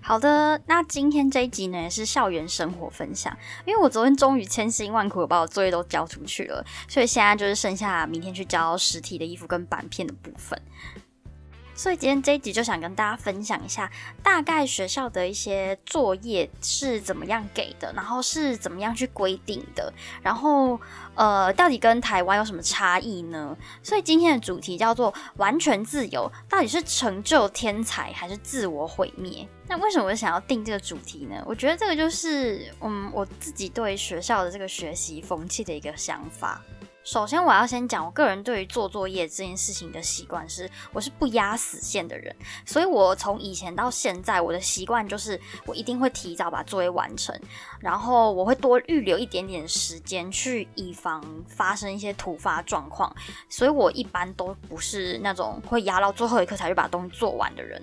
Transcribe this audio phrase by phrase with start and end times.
[0.00, 3.36] 好的，那今天这一集呢也是校园生活分享，
[3.66, 10.58] 因为我昨天终于千辛万苦把我作业都交出去了，所以现在就是剩下明天去交实体的衣服跟板片的部分。
[11.78, 13.88] 所以今天这一集就想跟大家分享一下，
[14.20, 20.78] 大概学校的一些作业是怎么样给的，然后是怎么样去规定的，然后
[21.14, 23.56] 呃，到底跟台湾有什么差异呢？
[23.80, 29.48] 所以今天的主题叫做“完全自由”，到底是成就天才还是自我毁灭？
[29.68, 31.40] 那为什么我想要定这个主题呢？
[31.46, 36.60] 我觉得这个就是嗯，我自己对学校的这个学习风气的一个想法。
[37.10, 42.36] 首先，我要先讲我个人对于做作业这件事情的习惯是，我是不压死线的人，
[42.66, 47.34] 所以我从以前到现在，我的习惯就是我一定会提早把作业完成，
[47.80, 53.10] 然后我会多预留一点点时间去以防发生一些突发状况，
[53.48, 57.82] 所以我一般都不是那种会压到最后一刻才去把东西做完的人。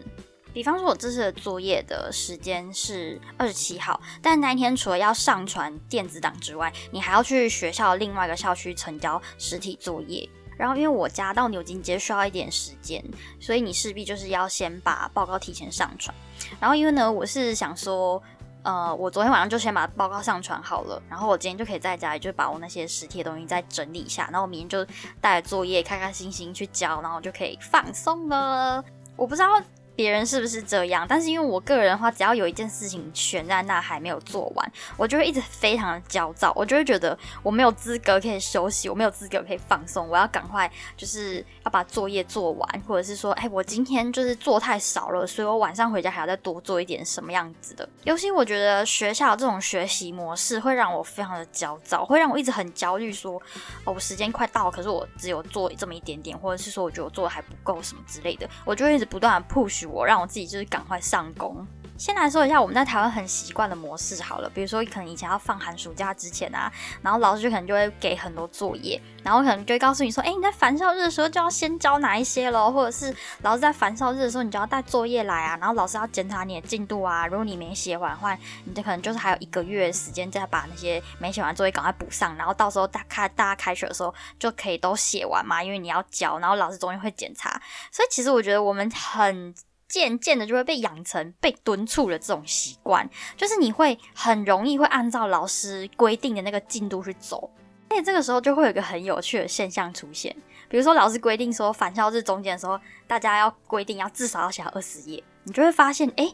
[0.55, 10.27] 比方说，我这次的作业的时间是二十七号，但那一天除了要上传电子档之外，你还要去学校另外一个校区成交实体作业。
[10.57, 13.03] 然后，因为我家到牛津街需要一点时间，
[13.37, 16.15] 所以你势必就是要先把报告提前上传。
[16.57, 18.23] 然后，因为呢，我是想说，
[18.63, 28.81] 呃，我昨天晚上就先把报告上传好了，然后我今天就可以在家里就把我那些实体的东西再整理一下，然后我明天就带着作业开开心心去交，然后就可以放松了。
[29.17, 29.49] 我不知道。
[29.95, 31.05] 别人是不是这样？
[31.07, 47.87] 但是因为我个人的话，只要有一件事情悬在那还没有做完，我就会一直非常的焦躁，我就会觉得我没有资格可以休息，我没有资格可以放松，我要赶快就是要把作业做完，或者是说，哎，我今天就是做太少了，所以我晚上回家还要再多做一点什么样子的。
[48.03, 53.41] 尤其我觉得学校这种学习模式会让我非常的焦躁，会让我一直很焦虑，说
[53.85, 59.84] 哦，我时间快到，可是我只有做这么一点点，或者是说我觉得我做的还不够什么之类的，我就会一直不断的 push。
[59.85, 61.65] 我让我自己就是赶快上工。
[61.97, 66.69] 先来说一下我们在台湾很习惯的模式好了，比如说可能以前要放寒暑假之前啊，
[67.01, 87.49] 然后老师就可能就会给很多作业，然后可能就会告诉你说，哎，你在返校日的时候就要先交哪一些咯，或者是老师在返校日的时候你就要带作业来啊，然后老师要检查你的进度啊，如果你没写完的话，你就可能就是还有一个月时间再把那些没写完作业赶快补上，然后到时候大开大家开学的时候就可以都写完嘛，因为你要交，然后老师终于会检查，
[87.89, 89.55] 所以其实我觉得我们很。
[89.87, 97.49] 渐渐的就会被养成被敦促的这种习惯，就是你会很容易会按照老师规定的那个进度去走，
[97.89, 100.35] 而且这个时候就会有一个很有趣的现象出现，
[100.67, 106.33] 比如说老师规定说返校日中间的时候，大家要规定要至少要写二十页，你就会发现，哎。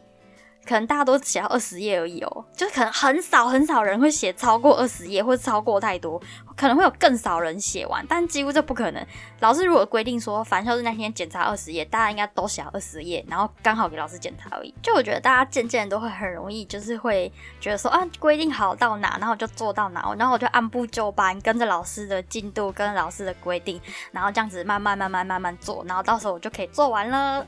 [0.64, 6.20] 可能大家都写到二十页而已哦，就是可能很少很少人会写超过二十页，或者超过太多，
[6.56, 9.06] 可能会有更少人写完，但几乎这不可能。
[9.40, 14.72] 老师如果规定说返校日那天检查二十页，大家应该都写二十页，然后刚好给老师检查而已。
[14.80, 17.30] 就我觉得大家渐渐都会很容易，就是会
[17.60, 23.80] 觉得说啊，规定好到哪，然后就做到哪，然后我就按部就班，跟着老师的进度，跟老师的规定，
[24.12, 27.44] 然后这样子慢慢慢慢慢慢做，然后到时候我就可以做完了。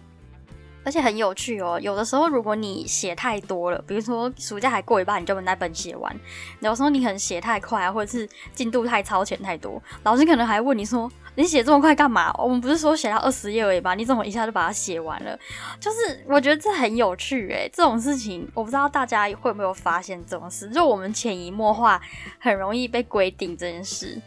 [0.85, 6.15] 而且很有趣哦，有的时候如果你写太多了，比如说暑假还过一半你就把那本写完，
[6.61, 12.31] 有时候你可能写太快，或者是进度太超前太多，老师可能还问你说：“你写这么快干嘛？
[12.39, 13.95] 我们不是说写到二十页而已吗？
[13.95, 15.39] 你怎么一下就把它写完了？”
[15.81, 22.01] 就是我觉得这很有趣诶，这种事情我不知道大家会不会有发现这种事，就我们潜移默化
[22.39, 24.21] 很容易被规定这件事。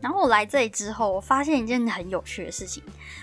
[0.00, 2.80] 然后我来这里之后，我发现一件很有趣的事情，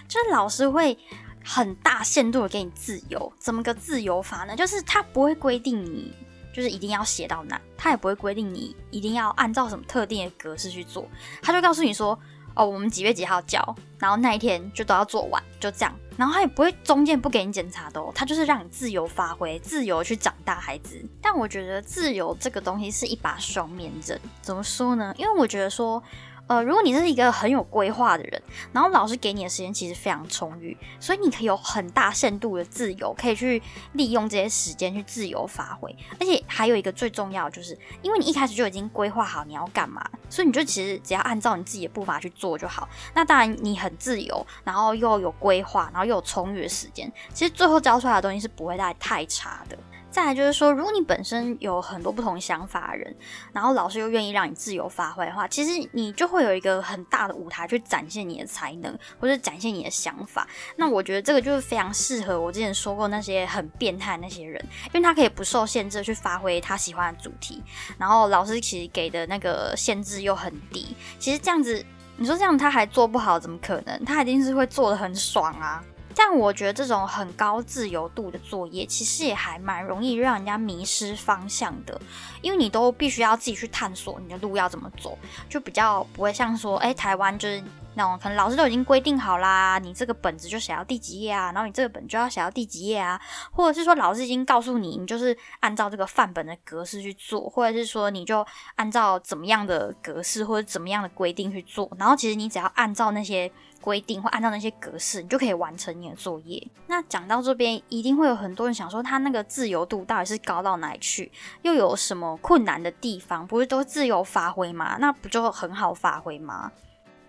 [0.10, 0.98] 就是老师会。
[1.46, 4.56] 很大限度的给你自由，怎么个自由法呢？
[4.56, 6.12] 就是他不会规定你，
[6.52, 11.08] 就是一定要写到哪，他也不会规定你一定要按照什么特定的格式去做，
[11.44, 12.20] 他就告诉你说，
[12.56, 21.00] 哦，我们几月几号交，然后那一天就都要做完，就这样，然后他也不会中间不给你检查的，他就是让你自由发挥，自由去长大孩子。
[21.22, 25.14] 但我觉得自由这个东西是一把双面刃，怎么说呢？
[25.16, 26.02] 因为我觉得说。
[26.48, 33.62] 呃，如果你是一个很有规划的人，然后老师给你的时间其实非常充裕，所以你可以有很大限度的自由，可以去
[33.94, 35.96] 利用这些时间去自由发挥。
[36.20, 42.88] 而且还有一个最重要，就是因为你一开始就已经规划好你要干嘛，所以你就其实只要按照你自己的步伐去做就好。
[43.16, 49.76] 那当然你很自由，然后又有规划，然后又有充裕的时间，其实最后交出来的东西是不会太太差的。
[50.16, 53.14] 再来就是说，如果你本身有很多不同想法的人，
[53.52, 60.48] 然后老师又愿意让你自由发挥的话，其实你就会有一个很大的舞台去展现你的才能，或者展现你的想法。
[60.78, 67.62] 那我觉得这个就是非常适合我之前说过那些很变态那些人，因为他可以不受限制去发挥他喜欢的主题，
[67.98, 70.96] 然后老师其实给的那个限制又很低。
[71.20, 71.86] 其实这样子，
[72.16, 74.06] 你说这样他还做不好，怎么可能？
[74.06, 75.84] 他一定是会做的很爽啊！
[76.16, 82.00] 但我觉得这种很高自由度的作业，其实也还蛮容易让人家迷失方向的，
[82.42, 85.18] 因为你都必须要自己去探索你的路要怎么走，
[85.50, 87.62] 就比较不会像说，哎，台湾就是
[87.96, 93.20] 那种可能老师都已经规定好啦，你这个本子就写到第几页啊，然后你这个本就要写到第几页啊，
[93.52, 98.46] 或者是说老师已经告诉你，你就是按照这个范本的格式去做，或者是说你就
[98.76, 103.52] 按照怎么样的格式或者怎么样的规定去做，然后其实你只要按照那些。
[103.82, 106.68] 规定或按照那些格式，你就可以完成你的作业。
[106.88, 111.32] 那讲到这边，一定会有很多人想说，他那个自由度到底是高到哪里去？
[111.62, 113.46] 又有什么困难的地方？
[113.46, 114.98] 不是都自由发挥吗？
[115.00, 116.72] 那不就很好发挥吗？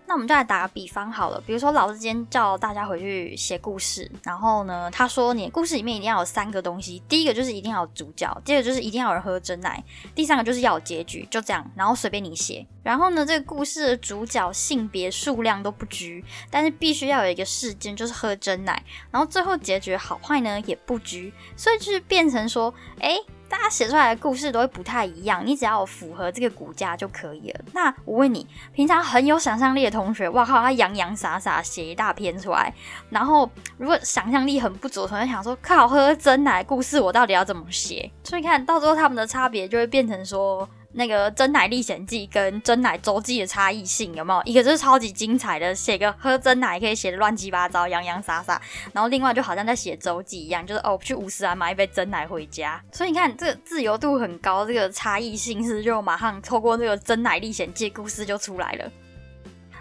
[0.08, 9.82] 那我们就来打个比方好了，比如说老师今天叫大家回去写故事，然后呢，他说你故事里面一定要有三个东西，第一个就是一定要有主角，第二个就是一定要有人喝真奶，
[10.14, 12.66] 第三个就是要有结局，就这样，然后随便你写。
[12.82, 18.80] 然后呢，这个故事的主角性别数量都不拘，但是必须要有一个事件，就是喝真奶，
[19.10, 23.18] 然后最后结局好坏呢也不拘，所以就是变成说，哎。
[23.48, 27.60] 大家写出来的故事都会不太一样，你只要符合这个骨架就可以了。
[27.72, 32.72] 那我问你，平常很有想象力的同学，哇靠，他洋洋洒洒写一大篇出来，
[33.10, 38.10] 然后如果想象力很不足的同学想说，靠，喝真奶故事我到底要怎么写？
[38.24, 40.68] 所以看到最后他们的差别就会变成说。
[40.98, 44.42] 那个《真奶历险记》跟《真奶周记》的差异性有没有？
[44.46, 48.58] 一个就是超级精彩的，写个喝真奶可以写的乱七八糟、洋洋洒洒，
[48.94, 52.80] 然后另外就好像在写周记一样，就是哦，去五十兰买一杯真奶回家。
[52.90, 58.90] 所以你看，这个自由度很高，这个差异性是就马上透过这个《真奶历险记》故事就出来了。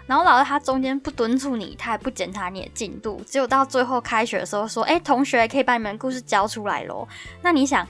[0.06, 7.08] 然后老师他中间不敦促你，他也不检查你的进度，只有到最后开学的时候说：“哎，同学可以把你们故事交出来喽。”
[7.42, 7.84] 那你想？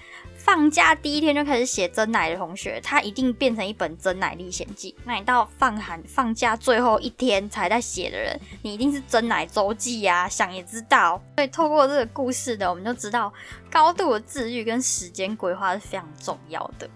[0.46, 4.94] 放假第一天就开始写真奶的同学，他一定变成一本真奶历险记。
[5.04, 10.28] 那你到放寒放假最后一天才在写的人，你一定是真奶周记呀。
[10.28, 13.32] 想也知道，所以透过这个故事呢，我们就知道
[13.68, 16.88] 高度的自律跟时间规划是非常重要的。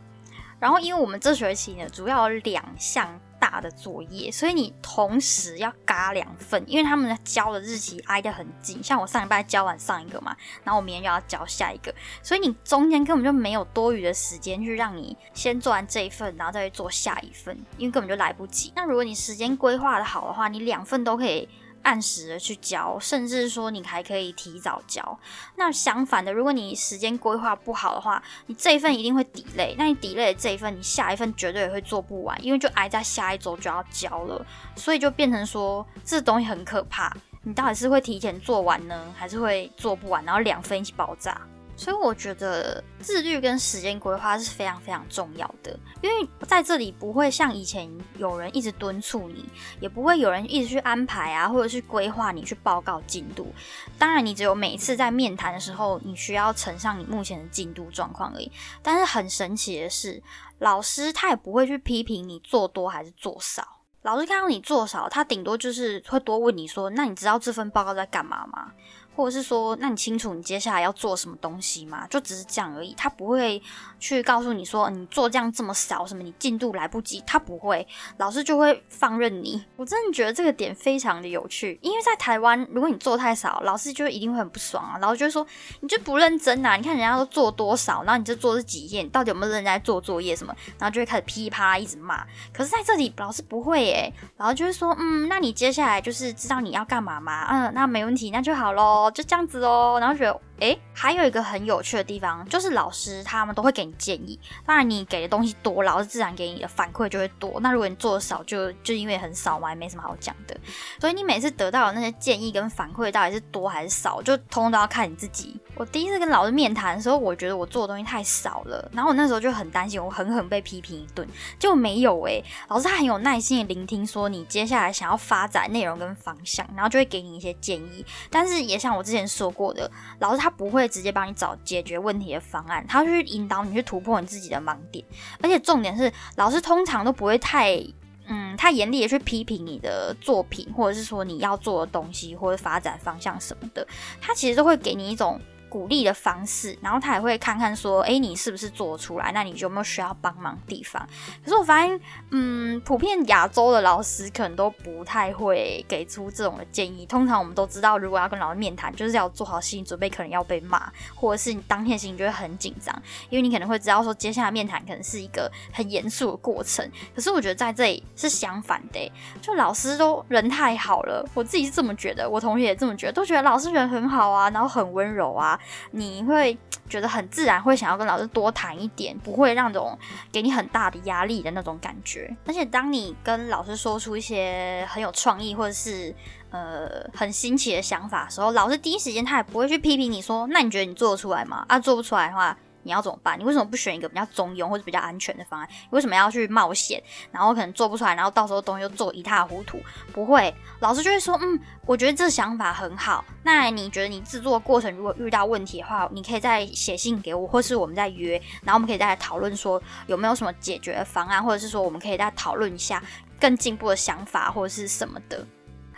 [0.61, 3.21] 然后，因为我们这学期呢，主要有两项。
[3.41, 8.81] 大的作业，所以你同时要嘎两份，因为他们交的日期挨得很近。
[8.81, 11.93] 像我上礼拜交完上一个嘛，然后我明天就要交下一个，
[12.23, 18.73] 所以你中间根本就没有多余的时间去让你先做完这一份，然后再去做下一份，因为根本就来不及。
[18.77, 21.49] 那如果你时间规划的好的话，你两份都可以。
[21.83, 25.19] 按时的去交，甚至说你还可以提早交。
[25.57, 29.75] 那相反的，如果你时间规划不好的话，你这一份一定会抵累。
[29.79, 34.45] 那你抵累这一份，你下一份绝对也会做不完，因为就挨在下一周就要交了。
[34.77, 37.15] 所以就变成说，这东西很可怕。
[37.43, 41.41] 你到底是会提前做完呢，还是会做不完，然后两份一起爆炸？
[41.81, 49.49] 所以我觉得自律跟时间规划是非常非常重要的，因为在这里不会像以前有人一直敦促你，
[49.81, 53.51] 也不会有人一直去安排啊，或者是规划你去报告进度。
[53.99, 58.53] 当然，你只有每一次在面谈的时候，你需要呈上你目前的进度状况而已。
[58.83, 60.23] 但是很神奇的是，
[60.59, 63.79] 老师他也不会去批评你做多还是做少。
[64.03, 68.73] 老师看到你做少，他顶多就是会多问你说：“那你知道这份报告在干嘛吗？”
[69.15, 72.07] 或者是说，那你清楚你接下来要做什么东西吗？
[72.09, 73.61] 就只是这样而已，他不会
[73.99, 77.87] 去告诉你说你做这样这么少，什么你进度来不及，他不会，
[78.19, 79.63] 老师就会放任你。
[79.77, 85.47] 我真的觉得这个点非常的有趣，因为在台湾，如果你做太少，老师就一定会很不爽啊，然后就会说
[85.81, 92.25] 你就不认真啊，你看人家都做多少，然后你这做这几页，到底有没有认真在做作业什么，然后就会开始噼里啪啦一直骂。
[92.53, 97.47] 可是在这里，老师不会诶，然后就会说，嗯，那你接下来就是知道你要干嘛吗？
[97.51, 99.10] 嗯，那没问题，那就好喽。
[99.11, 100.41] 就这样子哦，然后觉得。
[100.61, 104.39] 诶，还有一个很有趣的地方，就是老师他们都会给你建议。
[104.65, 107.59] 当然，你给的东西多，老师自然给你的反馈就会多。
[107.61, 110.57] 那如果你做的少，就就因为很少嘛，也没什么好讲的。
[111.01, 115.59] 所以你每次得到的那些建议跟反馈到底是多还是少，就通通都要看你自己。
[115.77, 121.27] 我第一次跟老师面谈的时候，我觉得我做的东西太少了，然后我那时候就很担心，我狠狠被批评一顿。
[121.59, 128.05] 就没有诶，老师他很有耐心的聆听，说你接下来想要发展内容跟方向，然后就会给你一些建议。
[128.29, 130.50] 但是也像我之前说过的，老师他。
[130.51, 135.05] 不会直接帮你找解决问题的方案，他去引导你去突破你自己的盲点，
[135.41, 137.83] 而且重点是，老师通常都不会太，
[138.27, 143.87] 嗯，太严厉的去批评你的作品，或者是说你要做的东西或者发展方向什么的，
[144.21, 145.41] 他其实都会给你一种
[145.71, 149.31] 鼓励的方式，然后他也会看看说，哎，你是不是做出来？
[149.33, 151.09] 那你有没有需要帮忙的地方？
[151.45, 152.01] 可是我发现，
[152.31, 157.07] 嗯，普遍亚洲的老师可能都不太会给出这种的建议。
[157.07, 162.93] 通常我们都知道，如果要跟老师面谈，就是要做好心理准备，可能要被骂，或者是你当天心情就会很紧张，
[163.29, 166.85] 因为你可能会知道说，接下来面谈可能是一个很严肃的过程。
[167.15, 175.60] 可是我觉得在这里是相反的，就老师都人太好了，我自己是这么觉得，我同学也这么觉得，都觉得老师人很好啊，然后很温柔啊。
[175.93, 176.57] 你会
[176.89, 179.99] 觉得很自然，会想要跟老师多谈一点，不会那种
[180.33, 182.35] 给你很大的压力的那种感觉。
[182.47, 186.15] 而且当你跟老师说出一些很有创意或者是
[186.51, 191.65] 呃很新奇的想法的时候，老师第一时间他也不会去批评你说，那你觉得你做得出来吗？
[191.69, 192.57] 啊，做不出来的话。
[192.83, 193.39] 你要怎么办？
[193.39, 195.69] 你为什么不选一个比较中庸或者比较安全的方案？
[195.71, 197.03] 你为什么要去冒险？
[197.31, 199.81] 然后可能做不出来，然后到时候东西又做一塌糊涂？
[200.13, 203.25] 不会，老师就会说，嗯，我觉得这想法很好。
[203.43, 213.03] 那你觉得你制作过程如果遇到问题的话，你可以再写信给我，或是我们再约，然后我们可以再来讨论说有没有什么解决的方案，或者是说我们可以再讨论一下
[213.39, 215.47] 更进步的想法或者是什么的。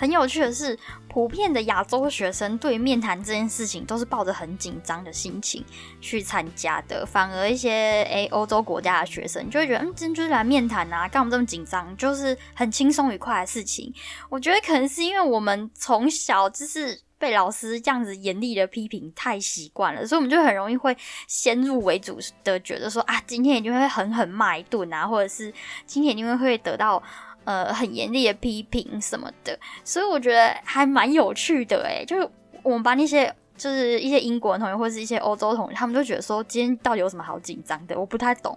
[0.02, 0.76] 很有趣的是，
[1.08, 5.64] 普遍的亚洲学生对面谈这件事情都是抱着很紧张的心情
[6.00, 11.96] 去参加的，反而一些诶欧洲国家的学生就会觉得，嗯，今天就是来面谈啊，干嘛这么紧张？
[11.96, 13.94] 就是很轻松愉快的事情。
[14.28, 20.96] 我觉得可能是因为我们从小就是被老师这样子严厉的批评太习惯了，所以我们就很容易会
[21.28, 25.54] 先入为主的觉得说啊，今天一定会狠狠骂一顿啊，或者是
[25.86, 27.00] 今天一定会得到。
[27.44, 32.28] 呃，很严厉的批评什么的，所以我觉得还蛮有趣的诶，就是
[32.62, 37.98] 我们班那些就是一些英国同学或者是一些欧洲同学，他们都觉得说今天到底有什么好紧张的？
[37.98, 38.56] 我不太懂，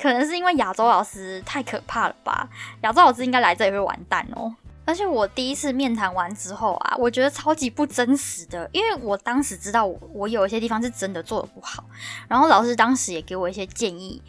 [0.00, 2.48] 可能是因为亚洲老师太可怕了吧？
[2.82, 4.54] 亚洲老师应该来这里会完蛋哦。
[4.86, 11.84] 而且我第一次面谈完之后啊，我觉得超级不真实的，因为我当时知道我我有一些地方是真的做的不好，
[12.28, 14.20] 然后老师当时也给我一些建议。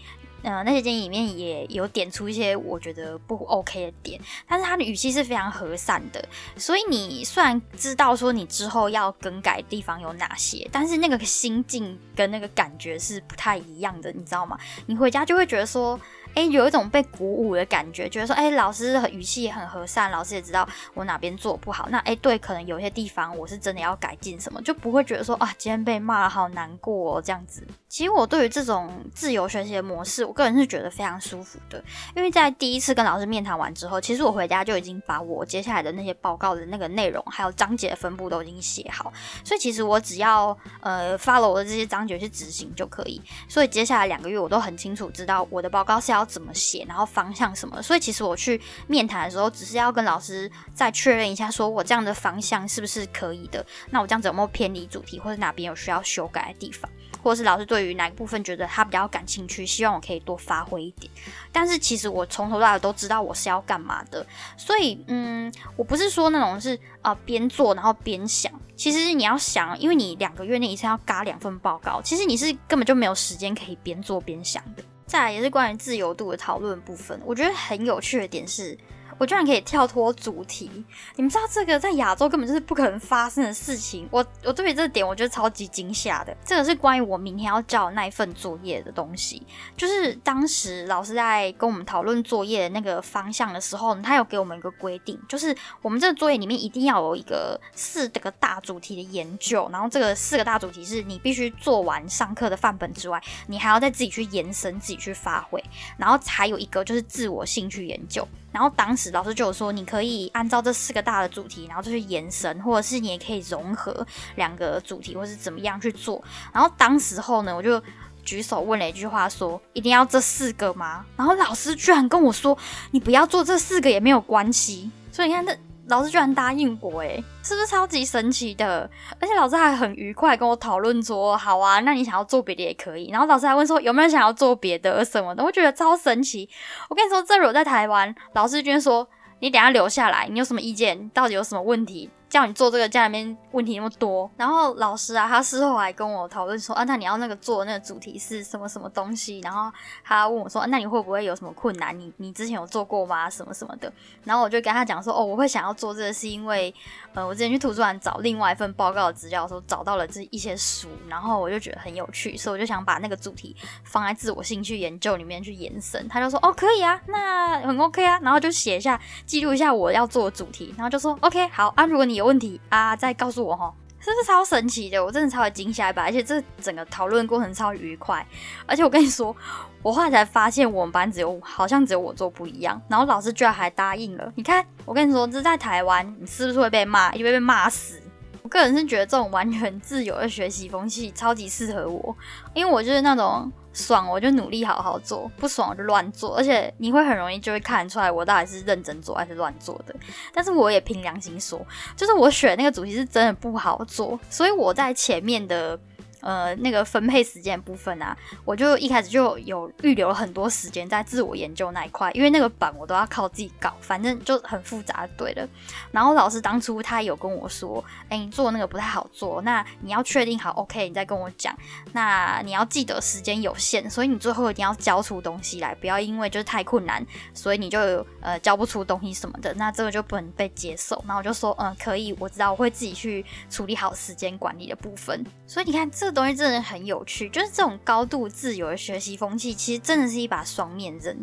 [0.45, 6.23] 呃，那些建议里面也有点出一些我觉得不 OK 的点，但是他的语气是非常和善的，
[6.55, 14.57] 所以你虽然知道说你之后要更改地方有哪些，但是那个心境跟那个感觉是不太一样的，你知道吗？
[14.85, 15.99] 你回家就会觉得说。
[16.35, 21.87] 哎，有一种被鼓舞的感觉，觉得说，哎，老师语气也很和善，老师也知道我哪边做不好。
[21.89, 27.65] 那，哎，对，可能有些地方我是真的要改进什么，就不会觉得说，啊，今天被骂，好难过哦，这样子。
[27.95, 31.81] 其实我对于这种自由学习的模式，我个人是觉得非常舒服的。
[32.13, 39.13] 因为在第一次跟老师面谈完之后，其实我回家就已经把我接下来的那些报告的那个内容，还有章节的分布都已经写好，
[39.45, 40.47] 所以其实我只要
[40.81, 43.21] 呃 follow 我的这些章节去执行就可以。
[43.47, 47.81] 所以接下来两个月，我都很清楚知道我的报告是要怎么写，然后方向什么。
[47.81, 53.65] 所以其实我去面谈的时候，只是要跟老师再确认一下，说我这样的方向是不是可以的。
[53.89, 56.91] 那我这样子有没有偏离主题，或者哪边有需要修改的地方？
[57.25, 61.11] 或是老师对于哪个部分觉得他比较感兴趣，希望我可以多发挥一点。
[61.51, 64.23] 但是其实我从头到尾都知道我是要干嘛的，
[64.55, 68.51] 所以嗯，我不是说那种是啊边做然后边想。
[68.75, 74.83] 其实你要想，因为你两个月内一次要嘎两份报告，其实你是根本就没有时间可以边做边想的。
[75.07, 78.77] 再来也是关于自由度的讨论部分，我觉得很有趣的点是。
[79.17, 80.69] 我居然可以跳脱主题，
[81.15, 84.07] 你们知道这个在亚洲根本就是不可能发生的事情。
[84.11, 86.35] 我我对于这点我觉得超级惊吓的。
[86.43, 89.41] 这个是关于我明天要交的那一份作业的东西，
[89.77, 105.63] 就是当时老师在跟我们讨论作业的那个方向的时候，他有给我们一个规定，就是我们这个作业里面一定要有一个四个大主题的研究，然后这个四个大主题是你必须做完上课的范本之外，你还要再自己去延伸、自己去发挥，
[105.97, 108.27] 然后还有一个就是自我兴趣研究。
[108.55, 114.07] 然后当时老师就有说，你可以按照这四个大的主题，然后就去延伸，或者是你也可以融合
[114.37, 116.23] 两个主题，或是怎么样去做。
[116.53, 117.83] 然后当时候呢，我就
[118.23, 121.05] 举手问了一句话，说一定要这四个吗？
[121.17, 122.57] 然后老师居然跟我说，
[122.91, 124.89] 你不要做这四个也没有关系。
[125.11, 125.53] 所以你看这。
[125.87, 128.89] 老师居然答应我，诶，是不是超级神奇的？
[129.19, 133.09] 而且老师还很愉快跟我讨论说，好啊，那你想要做别的也可以。
[133.11, 135.43] 然后老师还问说，有没有想要做别的什么的？
[135.43, 136.49] 我觉得超神奇。
[136.89, 139.07] 我跟你说，这如果在台湾，老师居然说，
[139.39, 141.07] 你等下留下来，你有什么意见？
[141.09, 142.09] 到底有什么问题？
[142.29, 149.39] 叫你做这个，家里面问题那么多，然后老师啊，他事后还跟我讨论说，啊，那你要那个做那个主题是什么什么东西？
[149.41, 149.71] 然后
[150.03, 151.97] 他问我说，啊那你会不会有什么困难？
[151.97, 153.29] 你你之前有做过吗？
[153.29, 153.91] 什么什么的？
[154.23, 156.73] 然后我就跟他讲说，哦，我会想要做这个，是因为，
[157.13, 166.05] 呃，我之前去图书馆找另外一份报告的资料的时候，找到了这一些书，然后我就觉得很有趣，所以我就想把那个主题放在自我兴趣研究里面去延伸。
[166.09, 173.73] 他就说，哦，可以啊，那很 OK 啊，然后就写一下，记录一下我要做的主题，然后就说，OK，好啊，如果你有问题啊，再告诉我哈。
[173.97, 175.03] 是不是超神奇的？
[175.03, 176.03] 我真的超惊吓吧！
[176.03, 178.23] 而且这整个讨论过程超愉快。
[178.67, 179.35] 而且我跟你说，
[179.81, 184.31] 我后来才发现我们班只有好像只有我做不一样，然后老师居然还答应了。
[184.35, 187.09] 你看，我跟你说，这在台湾，你是不是会被骂？
[187.13, 187.99] 会被骂死。
[188.43, 192.15] 我个人是觉得这种完全自由的学习风气超级适合我，
[192.53, 199.93] 因为我就是那种爽我就努力好好做，不爽我就乱做，而且你会很容易就会看出来我到底是认真做还是乱做的。
[200.33, 201.63] 但是我也凭良心说，
[201.95, 205.79] 就是我选那个主题是真的不好做，所以我在前面的。
[206.21, 215.47] 呃，那个分配时间部分啊，我就一开始就有预留了很多时间在自我研究那一块，因为那个版我都要靠自己搞，反正就很复杂，对了。
[215.91, 221.55] 然后老师当初他有跟我说，哎，你做那个不太好做，那你要确定好，OK，你再跟我讲。
[221.93, 227.05] 那你要记得时间有限，所以你最后一定要交出东西来，不要因为就是太困难，
[227.35, 227.79] 所以你就
[228.19, 230.95] 呃交不出东西什么的，那这个就不能被接受。
[231.05, 235.23] 然后我就说，嗯，可以，我知道我会自己去处理好时间管理的部分。
[235.45, 236.04] 所以你看这。
[236.05, 241.17] 这东西真的很有趣，就是这种高度自由的学习风气，其实真的是一把双面刃。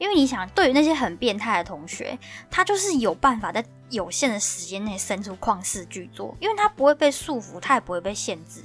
[0.00, 2.18] 因为你想，对于那些很变态的同学，
[2.50, 3.64] 他就是有办法在。
[3.90, 8.62] 有限的时间内生出旷世巨作，因为它不会被束缚，它也不会被限制。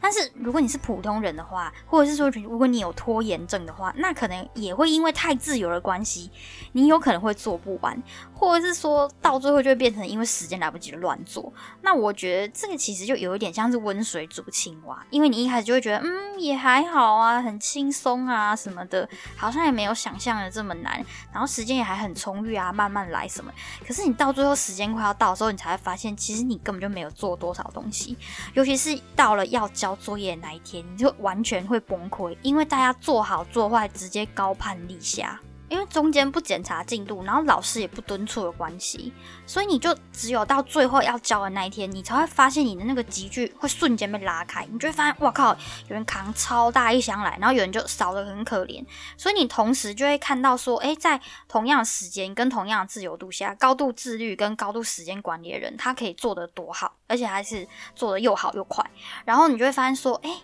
[0.00, 6.30] 但是如果你是普通人的话，或者是说如果你有拖延症的话，那可能也会因为太自由的关系，
[6.72, 8.02] 你有可能会做不完，
[8.34, 11.52] 或者是说到最后就会变成因为时间来不及乱做。
[11.82, 23.52] 那我觉得这个其实就有一点像是温水煮青蛙，因为你一开始就会觉得嗯也还好啊，很轻松啊什么的，好像也没有想象的这么难，然后时间也还很充裕啊，慢慢来什么。
[23.86, 28.16] 可是你到最后时间快要到的时候，你才会发现，其实你根本就没有做多少东西。
[28.54, 35.40] 尤其是到了要交作业那一天，你就完全会崩溃，因为大家做好做坏，直接高攀立下。
[35.72, 39.10] 因为中间不检查进度，然后老师也不敦促的关系，
[39.46, 45.56] 所以你就只有到最后要交的那一天，你才会发现你的那个集聚会瞬间被拉开，你就会发现，哇靠，
[45.88, 48.84] 有人扛超大一箱来，然后有人就少的很可怜，
[49.16, 58.84] 所以你同时就会看到说，哎，在同样的时间跟同样的自由度下，高度自律跟高度时间管理的人，他可以做得多好，而且还是做得又好又快，
[59.24, 60.42] 然后你就会发现说，哎。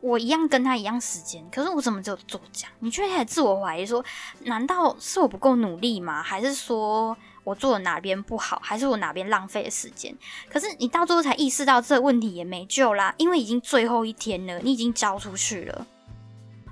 [0.00, 2.72] 我一样跟他一样时间，可是我怎么只有做这样？
[2.80, 4.04] 你就会开始自我怀疑，说
[4.44, 6.22] 难道是我不够努力吗？
[6.22, 8.60] 还是说我做的哪边不好？
[8.62, 10.14] 还是我哪边浪费了时间？
[10.48, 15.86] 可是你到最后才意识到这问题也没救啦，因为已经最后一天了，你已经交出去了。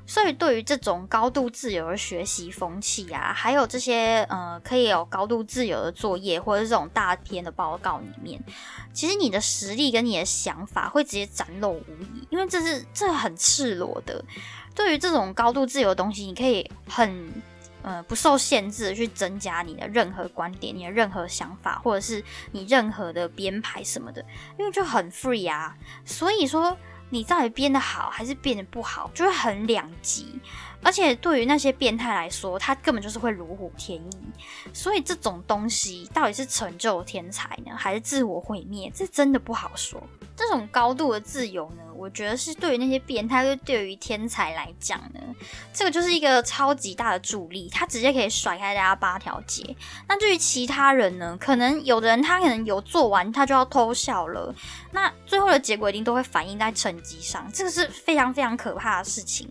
[0.06, 8.38] 所以，对于这种高度自由的学习风气啊，还有这些呃可以有高度自由的作业，或者这种大篇的报告里面，
[8.92, 14.22] 其实你的实力跟你的想法会直接展露无遗，因为这是这很赤裸的。
[14.74, 17.32] 对于这种高度自由的东西，你可以很
[17.80, 24.22] 呃不受限制的去增加你的任何观点、你的任何想法，或者是你任何的编排什么的，
[24.58, 25.74] 因为就很 free 啊。
[26.04, 26.76] 所以说。
[27.10, 30.38] 你到底编的好还是编的不好，就会很两极。
[30.84, 34.16] 而且对于那些变态来说，他根本就是会如虎添翼。
[34.72, 38.92] 所以这种东西到底是成就天才呢，还是自我毁灭？
[38.94, 40.02] 这真的不好说。
[40.36, 45.20] 这种高度的自由呢，我觉得是对于那些变态，就对于天才来讲呢，
[45.72, 49.76] 这个就是一个超级大的助力，他直接可以甩开大家八条街。
[50.08, 54.52] 那对于其他人呢，可能有的人他可能有做完，他就要偷笑了。
[54.90, 59.48] 那最后的结果一定都会反映在成绩上，这个是非常非常可怕的事情。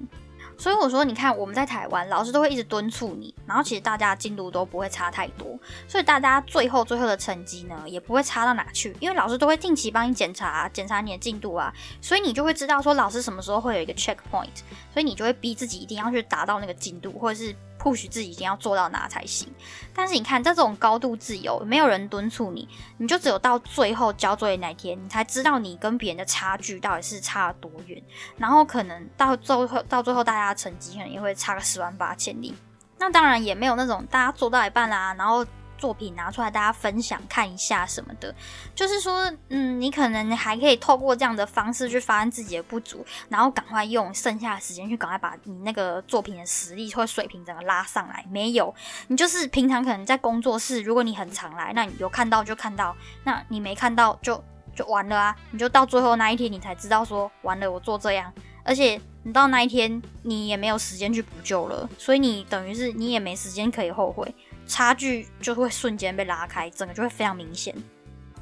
[0.58, 5.48] 所以我说，你看我们在台湾，老师都会一直敦促你，然后其实大家进度都不会差太多，
[5.88, 14.48] 所以大家最后最后的成绩呢，也不会差到哪去，因为老师都会定期帮你检查检查你的进度啊，所以你就会知道说老师什么时候会有一个 check point，
[14.94, 17.56] 所以你就会逼自己一定要去达到那个进度，或者是。
[17.84, 19.48] 或许自己一定要做到哪才行，
[19.94, 22.68] 但是你看这种高度自由，没有人敦促你，
[22.98, 28.02] 你就只有到最后交作业那天，你才知道你跟别人的差距到底是差了多远，
[28.38, 32.56] 然后可能到最后到最后大家的成绩可能也会差个十万八千里。
[32.98, 35.46] 那当然也没有那种大家做到一半啦，然后。
[35.84, 38.34] 作品拿出来，大家分享看一下什么的，
[38.74, 48.26] 就是说，嗯，你可能还可以透过这样的方式去发现自己的不足，然后赶快用剩下的时间去赶快把你那个作品的实力或水平整个拉上来。
[48.30, 48.74] 没有，
[49.10, 54.42] 你就是平常可能在工作室，如果你很常来，那你有看到就看到，那你没看到就
[54.74, 55.36] 就完了啊！
[55.52, 58.32] 你就到最后那一天，你才知道说完了，我做这样，
[58.64, 64.34] 而且你到那一天你也没有时间去补救了，所以你等于是你也没时间可以后悔。
[64.68, 67.76] 差距就会瞬间被拉开，整个就会非常明显。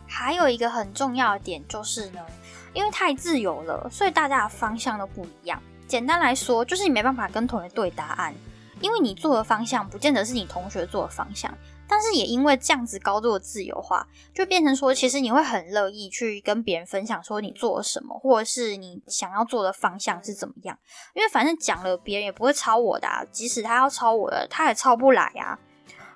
[0.08, 2.20] 还有一个很重要的点就是呢，
[2.74, 5.62] 因为太自由了，所以大家的方向都不一样。
[5.88, 8.34] 简单来说，就是你没办法跟同学对答案，
[8.80, 11.54] 因为你做的方向不见得是你同学做的方向。
[11.88, 20.78] 但是也因为这样子高度的自由化，就变成说，其实你会很乐意去跟别人分享说你做了什么，或者是你想要做的方向是怎么样。
[21.14, 25.60] 因为反正讲了，别人也不会抄我的，即使他要抄我的，他也抄不来啊。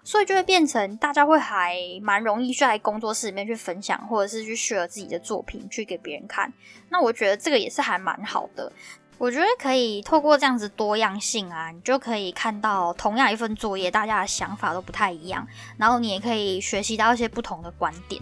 [0.05, 6.53] 所以就会变成大家会还蛮容易在工作室里面去分享，或者是去 share 自己的作品去给别人看。
[6.89, 8.71] 那我觉得这个也是还蛮好的。
[9.17, 18.21] 我觉得可以透过这样子多样性啊，你就可以看到同样一份作业，大家的想法都不太一样，然后你也可以学习到一些不同的观点，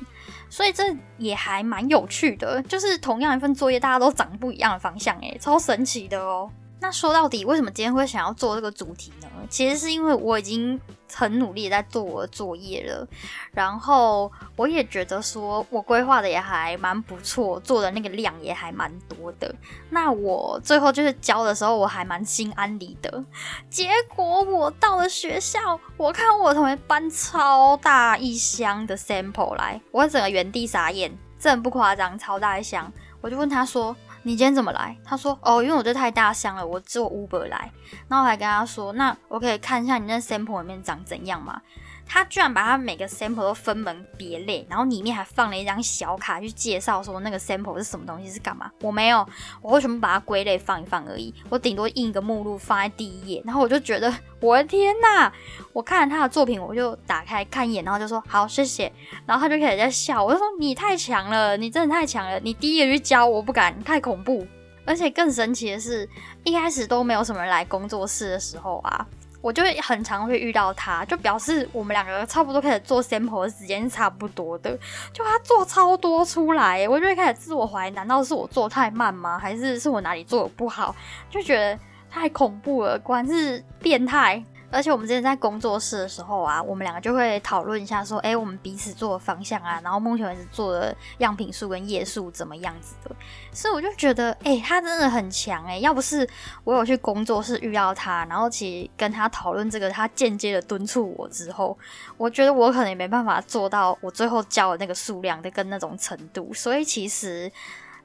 [0.51, 2.61] 所以这也还蛮有趣的。
[2.61, 6.49] 就是同样一份作业，大家都长不一样的方向，诶，超神奇的哦。
[6.83, 9.27] 那说到底，为什么今天会想要做这个主题呢？
[9.49, 10.77] 其实是因为我已经
[11.13, 13.07] 很努力在做我的作业了，
[13.53, 19.55] 然后我也觉得说我规划的也还蛮不错，做的那个量也还蛮多的。
[19.91, 23.23] 那我最后就是交的时候，我还蛮心安理得。
[23.69, 32.91] 结果我到了学校，我看我同学搬超大一箱的 sample 来，我整个原地傻眼，真不夸张，超大一箱。
[33.21, 33.95] 我就问他说。
[34.25, 34.97] 你今天怎么来？
[35.03, 37.71] 他说哦，因为我这太大箱了，我坐 Uber 来。
[38.07, 41.61] 然后我还跟他说，那我可以看一下你那 sample 里面长怎样吗？
[42.05, 48.69] 他居然把他每个 sample 都分门别类，然后里面还放了一张小卡去介绍说那个 sample 是什么东西是干嘛。
[48.81, 49.27] 我没有，
[49.61, 51.33] 我为什么把它归类放一放而已？
[51.49, 55.31] 我顶多印一个目录放在第一页，然后我就觉得我的天呐！
[55.71, 58.91] 我看了他的作品，我就打开看一眼，然后就说好谢谢。
[59.25, 64.45] 然后他就开始在笑，我就说你太强了，你真的太强了，你第一个去教我不敢，太恐怖。
[64.85, 66.07] 而且更神奇的是，
[66.43, 69.07] 一开始都没有什么人来工作室的时候啊。
[69.43, 74.71] 我就会很常会遇到他，就表示我们两个差不多开始做 sample 的时间是差不多的。
[75.11, 79.37] 就他做超多出来，我就会开始自我怀疑：难道是我做太慢吗？
[79.37, 80.95] 还是是我哪里做的不好？
[81.29, 81.77] 就觉得
[82.09, 84.41] 太恐怖了，果然是变态。
[84.73, 93.15] 而且我们之前在工作室的时候啊，我们两个就会讨论一下，说，哎，我们彼此做的方向啊，然后目前为止做的样品数跟页数怎么样子的。
[93.51, 95.77] 所以我就觉得，哎，他真的很强哎！
[95.77, 96.27] 要不是
[96.63, 101.77] 我有去工作室遇到他，然后其实跟他讨论这个，他间接的敦促我之后，
[102.17, 106.51] 我觉得我可能也没办法做到我最后交的那个数量的跟那种程度。
[106.53, 107.51] 所以其实，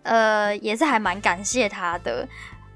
[0.02, 2.28] 呃，也是还蛮感谢他的。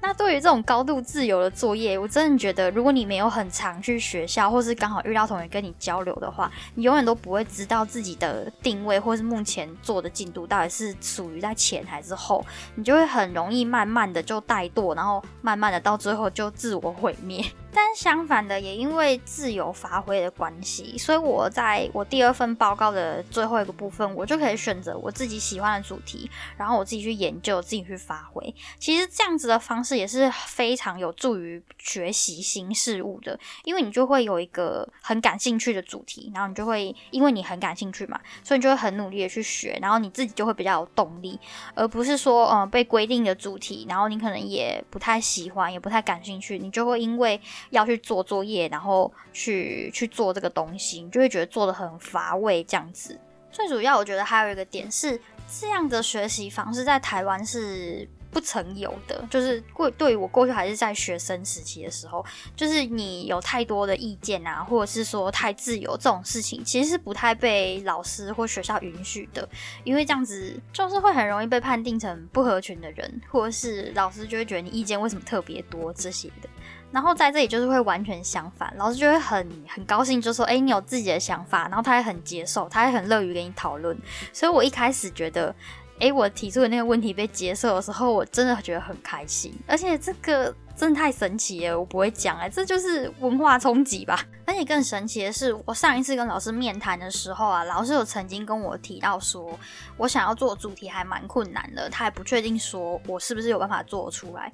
[0.05, 17.41] 那对于这种高度自由的作业，我真的觉得，如果你没有很常去学校，或是刚好遇到同学跟你交流的话，你永远都不会知道自己的定位，或是目前做的进度到底是属于在前还是后，你就会很容易慢慢的就怠惰，然后慢慢的到最后就自我毁灭。
[17.73, 28.53] 但相反的，也因为自由发挥的关系，所以我在我第二份报告的最后一个部分，我就可以选择我自己喜欢的主题，然后我自己去研究，自己去发挥。
[28.77, 41.39] 其实这样子的方式也是非常有助于学习新事物的，因为你就会有一个很感兴趣的主题，然后你就会因为你很感兴趣嘛，所以你就会很努力的去学，然后你自己就会比较有动力，
[41.73, 53.19] 而不是说嗯被规定的主题，然后你可能也不太喜欢，也不太感兴趣，你就会因为要去做作业，然后去去做这个东西，你就会觉得做的很乏味这样子。
[53.51, 55.19] 最主要，我觉得还有一个点是，
[55.59, 58.07] 这样的学习方式在台湾是。
[58.33, 69.47] 不曾有的，就是过对于我过去还是在学生时期的时候，就是你有太多的意见啊，或者是说太自由这种事情，其实是不太被老师或学校允许的，
[69.83, 76.49] 因为这样子就是会很容易被判定成不合群的人，或者是老师就会觉得你意见为什么特别多这些的。
[76.93, 83.97] 然后在这里就是会完全相反，老师就会很很高兴，就说：“哎，你有自己的想法。”然后他也很接受，他也很乐于跟你讨论。
[84.31, 85.53] 所以我一开始觉得。
[85.99, 94.19] 哎，我提出的那个问题被接受的时候，我真的觉得很开心，而且这个真的太神奇了，我不会讲哎，这就是文化冲击吧。
[94.45, 99.57] 而且更神奇的是，我上一次跟老师面谈的时候啊，老师有曾经跟我提到说，
[99.97, 104.51] 我想要做主题还蛮困难的，他也不确定说我是不是有办法做出来。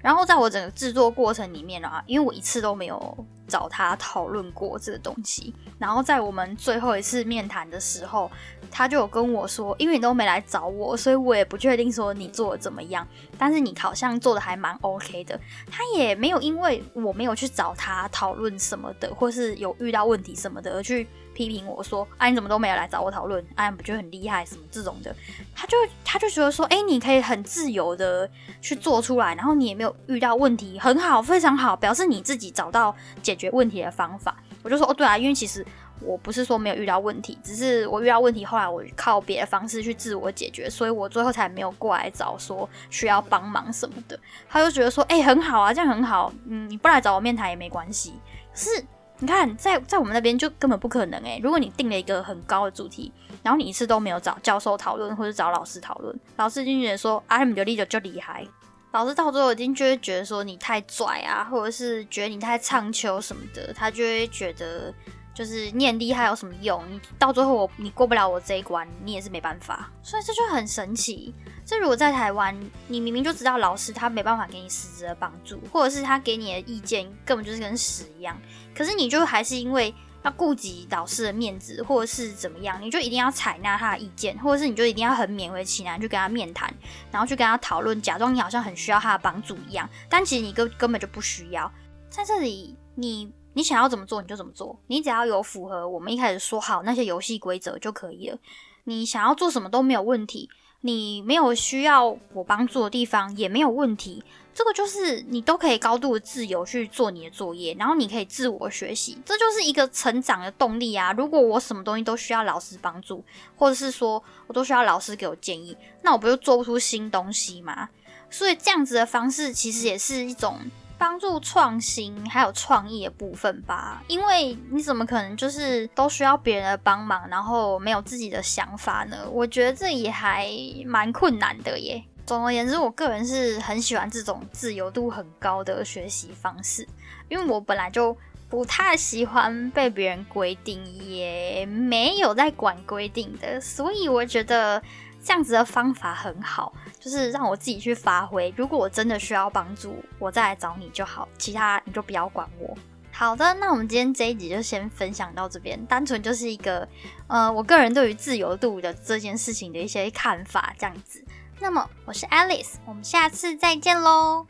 [0.00, 8.30] 然后在我整个制作过程里面啊，因为我一次都没有找他讨论过这个东西，然后在我们最后一次面谈的时候，
[8.70, 13.06] 他就有跟我说，因为你都没来找我，所以我也不确定说你做的怎么样，
[13.38, 15.38] 但是你好像做的还蛮 OK 的。
[15.70, 21.08] 他也没有因为我没有去找他讨论什么的，或是有遇到问题什么的而去。
[21.34, 23.42] 批评我说：“啊，你怎么都没有来找我讨论？
[23.54, 25.16] 啊，不就很厉害什么这种的？”
[25.56, 28.28] 他就他就觉得说：“哎，你可以很自由的
[28.60, 35.64] 去做出来，然后你也没有遇到问题，很好，非常好，表示你自己找到解决问题的方法。”我就说：“哦，对啊，因为其实
[36.00, 48.12] 我不是说没有遇到问题，只是我遇到问题，后来我靠别的方式去自我解决，所以我最后才没有过来找说需要帮忙什么的。”他就觉得说：“哎，很好啊，这样很好，嗯，你不来找我面谈也没关系。”
[48.52, 48.84] 是。
[49.22, 51.38] 你看，在在我们那边就根本不可能诶。
[51.40, 58.44] 如果你定了一个很高的主题，然后你一次都没有找教授讨论或者找老师讨论，老师就觉得说啊，你就厉就就厉害。
[58.90, 64.92] 老师到最后已经就会觉得说你太拽啊，或者是觉得你太唱秋什么的，他就会觉得
[65.32, 66.84] 就是念厉害有什么用？
[66.90, 69.88] 你到最后我你过不了我这一关，你也是没办法。
[70.02, 71.32] 所以这就很神奇。
[71.72, 72.54] 这如果在台湾，
[72.88, 78.38] 你明明就知道老师他没办法给你实质的帮助，或者是他给你的意见根本就是跟屎一样，
[78.74, 79.94] 可是你就还是因为。
[80.24, 86.72] 要顾及老师的面子，或者是怎么样，你就一定要采纳他的意见，或者是你就一定要很勉为其难去跟他面谈，
[87.10, 91.68] 然后去跟他讨论，假装你好像很需要他的帮助一样，但其实你根根本就不需要。
[92.08, 98.38] 在这里，你你想要怎么做你就怎么做，你只要有符合我们一开始说好那些游戏规则就可以了。
[98.84, 100.48] 你想要做什么都没有问题，
[100.82, 104.22] 你没有需要我帮助的地方也没有问题。
[104.54, 111.10] 这个就是你都可以高度的自由去做你的作业，然后你可以自我学习，这就是一个成长的动力啊！
[111.14, 113.24] 如果我什么东西都需要老师帮助，
[113.56, 117.88] 或者是说我都需要老师给我建议，那我不就做不出新东西吗？
[118.28, 120.58] 所以这样子的方式其实也是一种
[121.02, 124.00] 帮助创新还有创意的部分吧。
[124.06, 129.16] 因为你怎么可能就是都需要别人的帮忙，然后没有自己的想法呢？
[129.28, 130.48] 我觉得这也还
[130.86, 132.00] 蛮困难的耶。
[132.24, 136.86] 总而言之，我个人是很喜欢这种自由度很高的学习方式，
[137.28, 138.16] 因为我本来就
[138.48, 144.80] 不太喜欢被别人规定，也没有在管规定的，所以我觉得
[145.24, 148.52] 这样子的方法很好，就是让我自己去发挥。
[148.56, 152.76] 如果我真的需要帮助，我再来找你就好，其他你就不要管我。
[153.12, 156.88] 好的，那我们今天这一集就先分享到这边，单纯就是一个
[157.26, 161.22] 呃，我个人对于自由度的这件事情的一些看法，这样子。
[161.60, 164.46] 那么，我是 Alice，我们下次再见喽。